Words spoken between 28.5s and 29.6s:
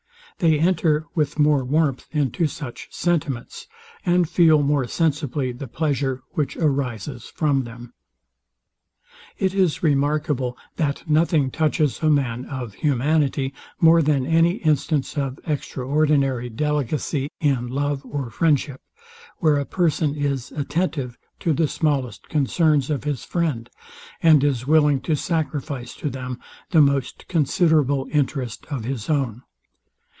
of his own.